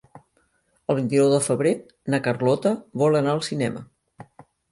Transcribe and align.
El 0.93 0.95
vint-i-nou 0.99 1.27
de 1.33 1.41
febrer 1.49 1.73
na 2.13 2.21
Carlota 2.27 2.73
vol 3.03 3.17
anar 3.21 3.35
al 3.37 3.43
cinema. 3.51 3.85